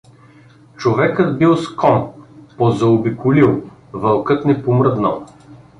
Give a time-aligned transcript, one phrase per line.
[0.77, 2.09] Човекът бил с кон,
[2.57, 3.63] позаобиколил,
[3.93, 5.25] вълкът не помръднал.